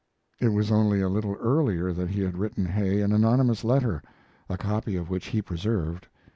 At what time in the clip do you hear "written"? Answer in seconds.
2.35-2.65